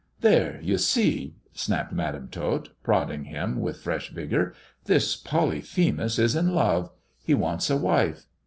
"There, 0.21 0.59
you 0.63 0.77
see^" 0.77 1.33
snapped 1.53 1.93
Madam 1.93 2.27
Tot, 2.29 2.69
prodding 2.81 3.25
him 3.25 3.59
with 3.59 3.77
fresh 3.81 4.09
vigour," 4.09 4.55
this 4.85 5.15
Polyphemus 5.15 6.17
is 6.17 6.35
in 6.35 6.55
love; 6.55 6.89
he 7.23 7.35
wants 7.35 7.69
a 7.69 7.77
wife. 7.77 8.25